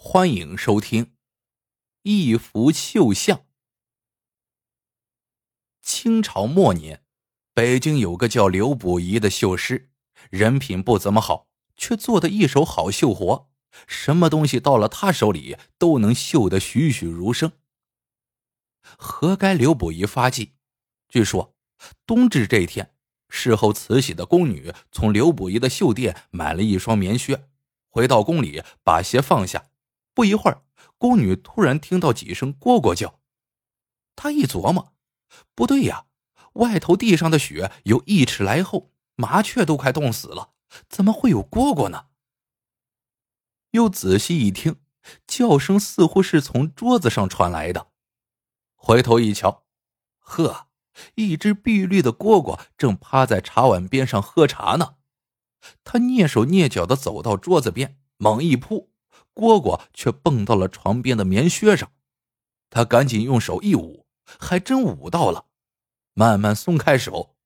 [0.00, 1.06] 欢迎收听
[2.02, 3.38] 《一幅绣像》。
[5.82, 7.02] 清朝末年，
[7.52, 9.90] 北京有个叫刘补仪的绣师，
[10.30, 13.50] 人品不怎么好，却做的一手好绣活，
[13.88, 17.50] 什么东西到了他手里都能绣得栩栩如生。
[18.96, 20.54] 何该刘补仪发迹？
[21.08, 21.56] 据说
[22.06, 22.94] 冬至这天，
[23.28, 27.48] 事后慈禧的宫女从刘补仪的绣店买了一双棉靴，
[27.88, 29.64] 回到宫里把鞋放下。
[30.18, 30.64] 不一会儿，
[30.98, 33.20] 宫女突然听到几声蝈蝈叫，
[34.16, 34.92] 她一琢磨，
[35.54, 36.06] 不对呀，
[36.54, 40.54] 外头地上的雪有一尺来厚，麻雀都快冻死了，
[40.88, 42.06] 怎么会有蝈蝈呢？
[43.70, 44.80] 又仔细一听，
[45.24, 47.92] 叫声似乎是从桌子上传来的。
[48.74, 49.66] 回头一瞧，
[50.18, 50.66] 呵，
[51.14, 54.96] 一只碧绿的蝈蝈正趴在茶碗边上喝茶呢。
[55.84, 58.90] 他蹑手蹑脚的走到桌子边，猛一扑。
[59.38, 61.92] 蝈蝈却蹦到了床边的棉靴上，
[62.70, 65.46] 他赶紧用手一捂，还真捂到了。
[66.12, 67.36] 慢慢松开手，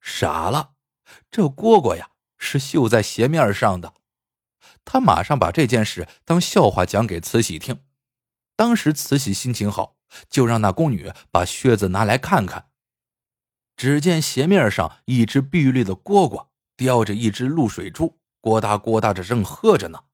[0.00, 0.74] 傻了，
[1.28, 3.94] 这蝈蝈呀是绣在鞋面上的。
[4.84, 7.80] 他马上把这件事当笑话讲给慈禧听。
[8.54, 9.96] 当时慈禧心情好，
[10.28, 12.70] 就让那宫女把靴子拿来看看。
[13.76, 20.04] 只见鞋面上一只碧绿的蝈蝈叼着一只露水珠，咕哒咕哒着正喝着呢。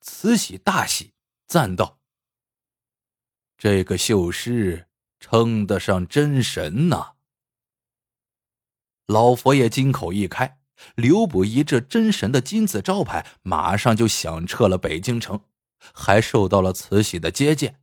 [0.00, 1.12] 慈禧大喜，
[1.46, 1.98] 赞道
[3.58, 4.88] ：“这个绣师
[5.20, 7.12] 称得上真神呐！”
[9.06, 10.58] 老佛爷金口一开，
[10.94, 15.42] 刘补一这真神的金字招牌马上就响彻了北京城，
[15.92, 17.80] 还受到了慈禧的接见。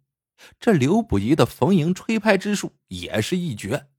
[0.60, 3.90] 这刘补一的逢迎吹拍之术也是一绝，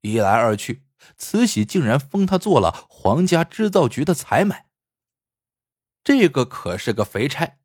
[0.00, 0.82] 一来二去，
[1.18, 4.71] 慈禧竟然封他做了皇家织造局的采买。
[6.04, 7.58] 这个可是个肥差，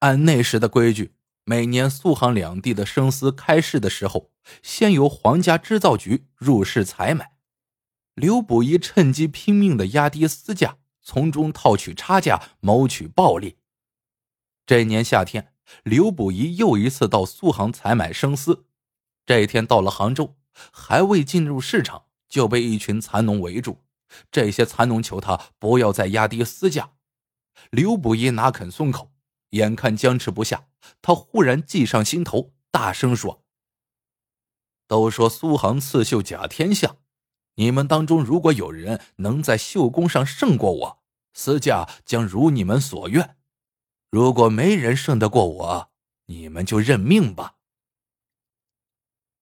[0.00, 1.14] 按那时的规矩，
[1.44, 4.30] 每年苏杭两地的生丝开市的时候，
[4.62, 7.32] 先由皇家织造局入市采买。
[8.14, 13.56] 刘补一趁机拼命的压低丝价，从中套取差价，谋取暴利。
[14.66, 18.66] 这年夏天，刘补一又一次到苏杭采买生丝。
[19.24, 20.36] 这一天到了杭州，
[20.70, 23.82] 还未进入市场，就被一群蚕农围住。
[24.30, 26.90] 这些蚕农求他不要再压低丝价。
[27.70, 29.12] 刘捕一哪肯松口？
[29.50, 30.68] 眼看僵持不下，
[31.02, 33.42] 他忽然计上心头，大声说
[34.86, 36.98] ：“都说苏杭刺绣甲天下，
[37.56, 41.02] 你们当中如果有人能在绣工上胜过我，
[41.34, 43.34] 私价将如你们所愿；
[44.08, 45.90] 如果没人胜得过我，
[46.26, 47.56] 你们就认命吧。”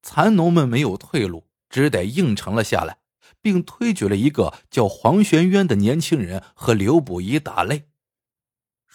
[0.00, 3.00] 蚕农们没有退路，只得应承了下来，
[3.42, 7.87] 并推举了一个叫黄玄渊的年轻人和刘捕一打擂。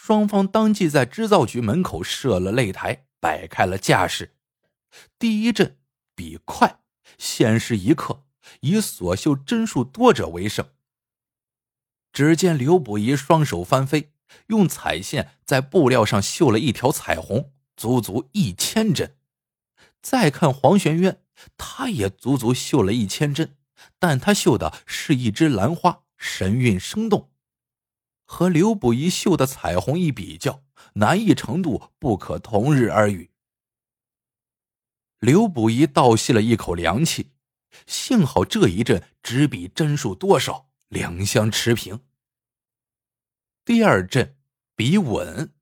[0.06, 4.36] 双方当即在织造局门口设了擂台，摆开了架势。
[5.18, 5.78] 第一阵
[6.14, 6.82] 比快，
[7.18, 8.26] 限时一刻，
[8.60, 10.68] 以所绣针数多者为胜。
[12.12, 14.12] 只见刘补仪双手翻飞，
[14.48, 19.16] 用彩线在布料上绣了一条彩虹，足足一千针。
[20.02, 21.22] 再看黄玄渊，
[21.56, 23.56] 他也足足绣了一千针，
[24.00, 27.30] 但他绣的是一枝兰花，神韵生动。
[28.34, 30.64] 和刘补一绣的彩虹一比较，
[30.94, 33.30] 难易程度不可同日而语。
[35.20, 37.30] 刘补一倒吸了一口凉气，
[37.86, 42.00] 幸好这一阵只比针数多少，两相持平。
[43.64, 44.36] 第二阵
[44.76, 45.54] 比稳，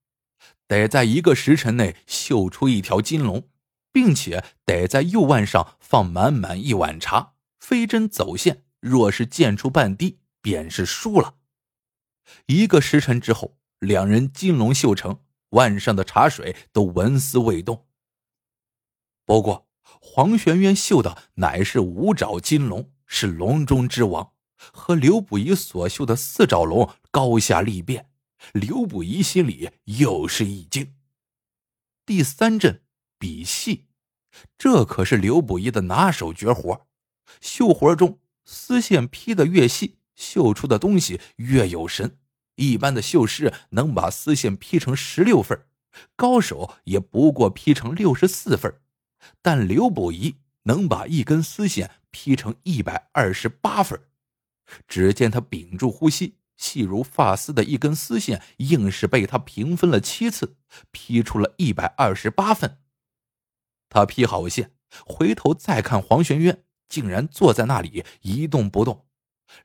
[0.66, 3.50] 得在一个时辰内绣出一条金龙，
[3.92, 11.36] 并且得在右腕上放满满一碗茶，飞针走线，若是溅出半滴，便是输了。
[12.48, 17.88] 一个时辰之后，两人金龙绣成，腕上的茶水都纹丝未动。
[19.26, 28.10] 不过，黄玄渊绣的乃是五爪金龙，是龙中之王，和刘补一所绣的四爪龙高下立变。
[28.54, 30.96] 刘补一心里又是一惊。
[32.06, 32.84] 第三阵
[33.20, 33.86] 比细，
[34.58, 36.88] 这可是刘补一的拿手绝活。
[37.40, 42.18] 绣活中，丝线劈得越细，绣出的东西越有神。
[42.62, 45.66] 一般的绣师能把丝线劈成十六份，
[46.16, 48.80] 高手也不过劈成六十四份，
[49.42, 54.00] 但刘补仪能把一根丝线劈成一百二十八份。
[54.88, 60.56] 只见他屏住呼吸，细如发丝的一根丝线，硬是被他平分了七次，
[60.92, 62.78] 劈出了一百二十八份。
[63.90, 64.72] 他劈好线，
[65.04, 69.08] 回头再看黄玄渊，竟然坐在那里一动不动。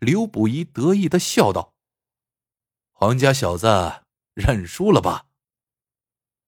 [0.00, 1.75] 刘补仪得意的笑道。
[2.98, 5.26] 黄家小子认输了吧？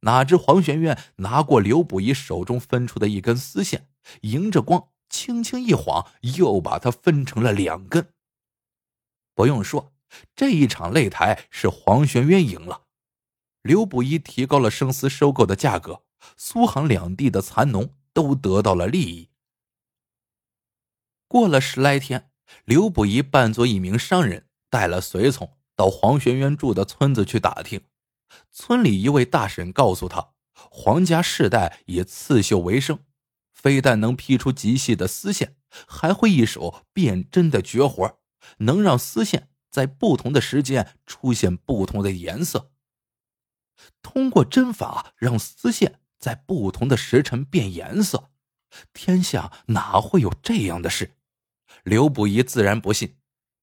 [0.00, 3.91] 哪知黄玄渊拿过刘不疑手中分出的一根丝线，
[4.23, 8.15] 迎着光，轻轻一晃，又把它分成了两根。
[9.35, 9.93] 不用说，
[10.35, 12.85] 这一场擂台是黄玄渊赢了。
[13.61, 16.03] 刘不疑提高了生丝收购的价格，
[16.39, 19.29] 苏杭两地的蚕农都得到了利益。
[21.27, 22.31] 过了十来天，
[22.65, 27.83] 刘不疑扮作一名商人，带了随从到黄玄渊住的村子去打听。
[28.51, 32.99] 村里一位大婶告诉他，黄家世代以刺绣为生，
[33.55, 35.55] 非但能劈出极细的丝线，
[35.87, 38.19] 还会一手变针的绝活，
[38.59, 42.73] 能让丝线在不同的时间出现不同的颜色。
[44.03, 48.31] 通过针法让丝线在不同的时辰变颜色，
[48.93, 51.15] 天下哪会有这样的事？
[51.85, 53.18] 刘不疑自然不信。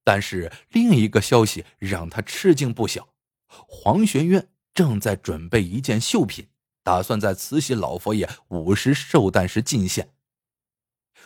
[0.05, 3.09] 但是另一个消息让他吃惊不小：
[3.47, 6.47] 黄玄渊正在准备一件绣品，
[6.81, 10.13] 打算在慈禧老佛爷五十寿诞时进献。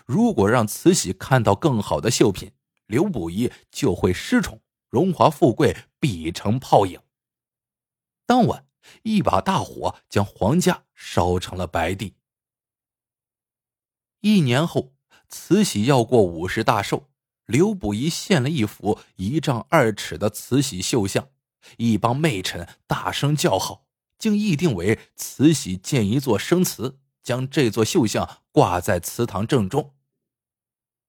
[0.08, 2.54] 如果让慈禧看到更好的绣品，
[2.88, 7.00] 刘不疑就会失宠，荣华富贵必成泡影。
[8.26, 8.66] 当晚。
[9.04, 12.16] 一把大火将黄家烧成了白地。
[14.22, 14.94] 一年后，
[15.28, 17.09] 慈禧要过五十大寿，
[17.50, 21.30] 刘捕仪献了一幅一丈二尺的慈禧绣像，
[21.78, 23.88] 一帮媚臣大声叫好，
[24.20, 29.96] 竟议定为慈禧建一座生祠，将这座绣像挂在祠堂正中。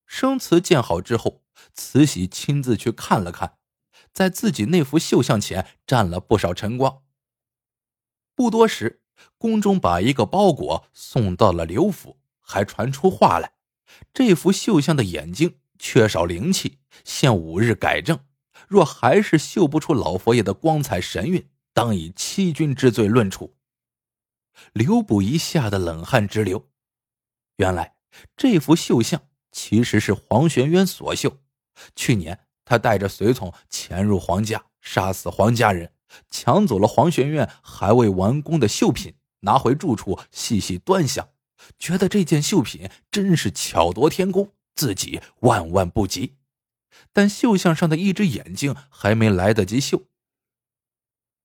[0.06, 1.42] 生祠建好之后，
[1.74, 3.58] 慈禧亲自去看了看，
[4.14, 7.02] 在自己那幅绣像前站了不少晨光。
[8.34, 9.02] 不多时，
[9.36, 13.52] 宫中把一个包裹送到了刘府，还传出话来：
[14.14, 18.20] 这幅绣像的眼睛缺少灵气，限五日改正。
[18.68, 23.56] 若还是绣不出老佛爷的光彩神韵，当以欺君之罪论处。
[24.74, 26.68] 刘捕一吓得冷汗直流。
[27.56, 27.94] 原来
[28.36, 31.38] 这幅绣像其实是黄玄渊所绣。
[31.96, 35.92] 去年他带着随从潜入黄家，杀死黄家人。
[36.28, 41.30] 抢走了黄玄渊还未完工的绣品，拿回住处细细端详，
[41.78, 46.36] 觉得这件绣品真是巧夺天工，自己万万不及。
[47.12, 50.06] 但绣像上的一只眼睛还没来得及绣，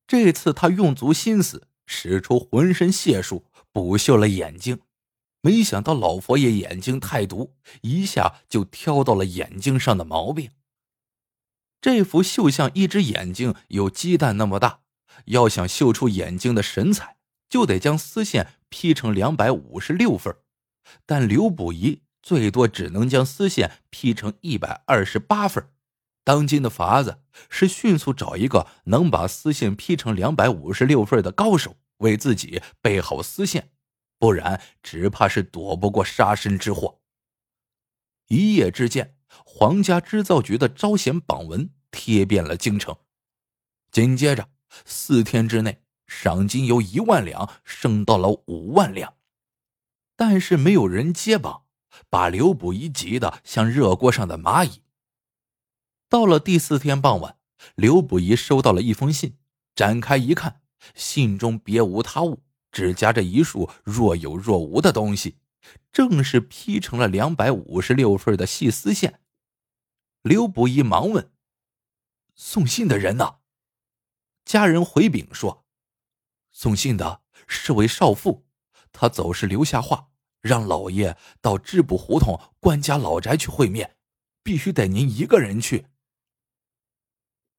[0.07, 3.43] 这次他用足心思，使出浑身解数
[3.73, 4.79] 补绣了眼睛，
[5.41, 10.51] 没想到老佛爷眼睛太毒，一下就挑到了眼睛上的毛病。
[11.81, 14.79] 这幅绣像一只眼睛有鸡蛋那么大，
[15.25, 17.17] 要想绣出眼睛的神采，
[17.49, 20.33] 就得将丝线劈成两百五十六份
[21.05, 25.69] 但刘补仪最多只能将丝线劈成一百二十八份
[26.23, 33.69] 当今的法子是迅速找一个能把丝线劈成两百五十六份的高手，为自己备好丝线，
[34.17, 36.99] 不然只怕是躲不过杀身之祸。
[38.27, 39.13] 一夜之间。
[39.43, 42.95] 皇家织造局的招贤榜文贴遍了京城，
[43.91, 44.47] 紧接着
[44.85, 49.15] 四天之内，赏金由一万两升到了五万两，
[50.15, 51.64] 但是没有人接榜，
[52.09, 54.81] 把刘补一急得像热锅上的蚂蚁。
[56.07, 57.37] 到了第四天傍晚，
[57.75, 59.37] 刘补一收到了一封信，
[59.75, 60.61] 展开一看，
[60.93, 65.37] 信中别无他物，只夹着一束若有若无的东西，
[65.91, 69.19] 正是劈成了两百五十六份的细丝线。
[70.21, 71.31] 刘不疑忙问
[72.35, 73.37] ：“送信的人呢？”
[74.45, 75.65] 家人回禀说
[76.51, 78.45] ：“送信的是位少妇，
[78.91, 80.09] 她走时留下话，
[80.45, 83.95] 让老爷到织布胡同官家老宅去会面，
[84.43, 85.87] 必须得您一个人去。”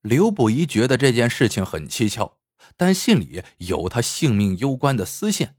[0.02, 2.38] 刘不疑觉得这件事情很蹊跷，
[2.76, 5.56] 但信里有他性命攸关的丝线，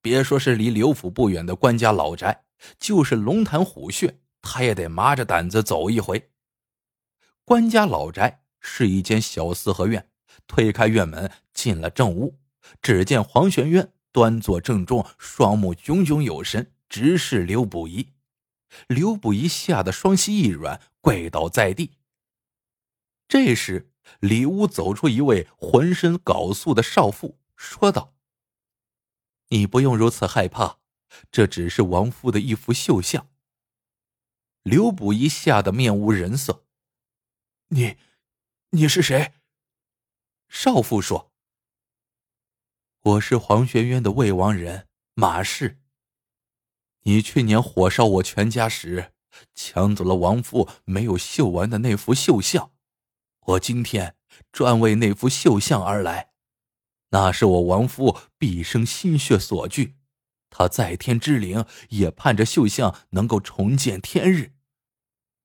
[0.00, 2.44] 别说是离刘府不远的官家老宅，
[2.78, 6.30] 就是龙潭虎穴，他也得麻着胆子走一回。
[7.44, 10.08] 官家老宅是一间小四合院，
[10.46, 12.38] 推开院门进了正屋，
[12.80, 18.08] 只见黄玄渊端坐正中，双目炯炯有神，直视刘不疑。
[18.88, 21.92] 刘不疑吓得双膝一软，跪倒在地。
[23.28, 28.16] 这时，里屋走出一位浑身缟素的少妇，说道
[29.50, 30.80] ：“你不用如此害怕，
[31.30, 33.28] 这只是王夫的一幅绣像。”
[34.64, 36.64] 刘不疑吓得面无人色。
[37.68, 37.96] 你，
[38.70, 39.34] 你是谁？
[40.48, 41.30] 少妇说
[43.08, 45.78] ：“我是黄玄渊的未亡人马氏。
[47.04, 49.12] 你去年火烧我全家时，
[49.54, 52.72] 抢走了王夫没有绣完的那幅绣像，
[53.46, 54.14] 我今天
[54.52, 56.32] 专为那幅绣像而来。”
[57.10, 59.94] 那是我亡夫毕生心血所聚，
[60.50, 64.52] 他在天之灵也盼着绣像能够重见天日。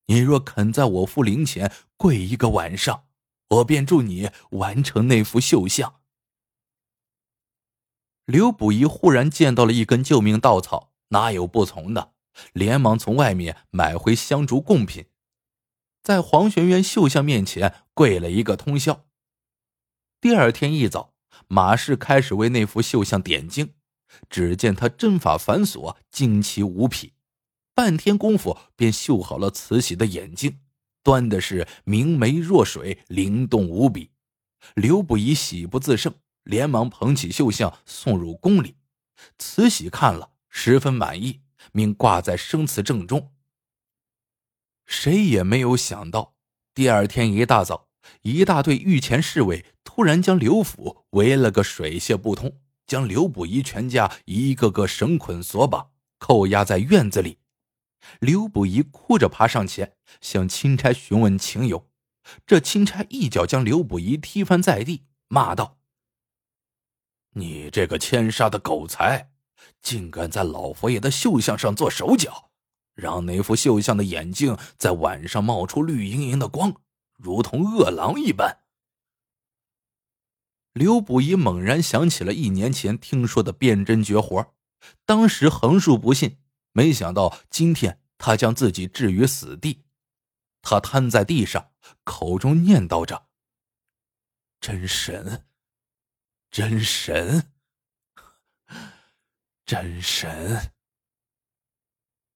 [0.08, 3.06] 你若肯在我父灵前跪一个晚上，
[3.48, 6.02] 我便助你完成那幅绣像。
[8.26, 12.14] 刘卜仪忽然见到了一根救命稻草，哪有不从的？
[12.54, 15.06] 连忙从外面买回香烛贡品，
[16.02, 19.06] 在黄玄渊绣像面前跪了一个通宵。
[20.20, 21.14] 第二天一早，
[21.48, 23.74] 马氏开始为那幅绣像点睛。
[24.30, 27.14] 只见他针法繁琐，精奇无匹，
[27.74, 30.60] 半天功夫便绣好了慈禧的眼睛，
[31.02, 34.12] 端的是明媚若水，灵动无比。
[34.76, 38.76] 刘不疑喜不自胜，连忙捧起绣像送入宫里。
[39.38, 41.42] 慈禧看了，十分满意。
[41.72, 43.32] 命挂在生祠正中。
[44.86, 46.36] 谁也没有想到，
[46.74, 47.88] 第二天一大早，
[48.22, 57.40] 一大队御前侍卫突然将刘府围了个水泄不通，将刘不疑全家一个个绳捆索绑，扣押在院子里。
[58.20, 61.90] 刘不疑哭着爬上前，向钦差询问情由。
[62.46, 65.78] 这钦差一脚将刘不疑踢翻在地，骂道
[67.34, 69.30] ：“你这个千杀的狗才！”
[69.82, 72.52] 竟敢在老佛爷的绣像上做手脚，
[72.94, 76.74] 让那幅绣像的眼睛在晚上冒出绿莹莹的光，
[77.18, 78.60] 如同饿狼一般。
[80.74, 84.54] 刘卜一猛然想起了一年前听说的辨真绝活，
[85.06, 86.38] 当时横竖不信，
[86.72, 89.84] 没想到今天他将自己置于死地。
[90.62, 91.72] 他瘫在地上，
[92.04, 93.28] 口中念叨着
[94.62, 95.46] ：“真神，
[96.54, 97.52] 真神。”
[99.66, 100.72] 真神。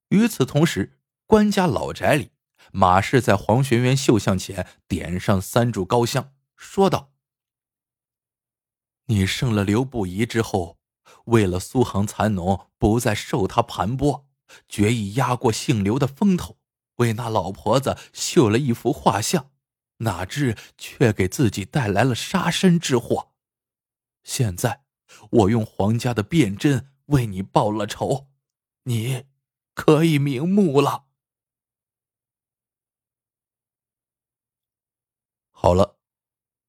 [0.10, 2.32] 与此同时，官家老宅里，
[2.72, 7.14] 马氏在黄玄渊绣像前点上三炷高香，说道
[9.06, 10.80] ：“你胜了刘不疑之后，
[11.26, 14.26] 为了苏杭蚕农不再受他盘剥，
[14.68, 16.58] 决意压过姓刘的风头，
[16.96, 19.52] 为那老婆子绣了一幅画像，
[19.98, 23.36] 哪知却给自己带来了杀身之祸。
[24.28, 24.84] 现在，
[25.32, 28.28] 我用皇家的辨真。”为你报了仇，
[28.84, 29.24] 你
[29.74, 31.08] 可以瞑目了。
[35.52, 35.98] 好了，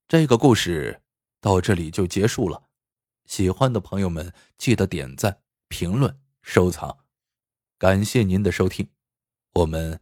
[0.06, 1.02] 这个故事
[1.40, 2.68] 到这里就结束了。
[3.24, 7.04] 喜欢的朋友们记得点赞、评论、收藏，
[7.78, 8.88] 感谢您的收听，
[9.54, 10.00] 我们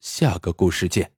[0.00, 1.17] 下个故事见。